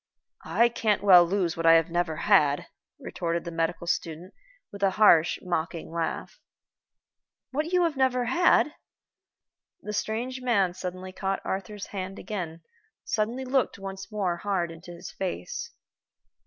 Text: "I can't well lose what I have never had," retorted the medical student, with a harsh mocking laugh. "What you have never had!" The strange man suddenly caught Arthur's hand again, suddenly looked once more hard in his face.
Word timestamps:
"I 0.47 0.67
can't 0.69 1.03
well 1.03 1.23
lose 1.23 1.55
what 1.55 1.67
I 1.67 1.73
have 1.73 1.91
never 1.91 2.15
had," 2.15 2.65
retorted 2.99 3.43
the 3.43 3.51
medical 3.51 3.85
student, 3.85 4.33
with 4.71 4.81
a 4.81 4.89
harsh 4.97 5.37
mocking 5.43 5.91
laugh. 5.91 6.39
"What 7.51 7.67
you 7.71 7.83
have 7.83 7.95
never 7.95 8.25
had!" 8.25 8.73
The 9.83 9.93
strange 9.93 10.41
man 10.41 10.73
suddenly 10.73 11.11
caught 11.11 11.45
Arthur's 11.45 11.85
hand 11.85 12.17
again, 12.17 12.63
suddenly 13.03 13.45
looked 13.45 13.77
once 13.77 14.11
more 14.11 14.37
hard 14.37 14.71
in 14.71 14.81
his 14.83 15.11
face. 15.11 15.69